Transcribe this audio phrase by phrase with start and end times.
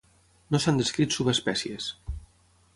[0.55, 1.91] No s'han descrit subespècies.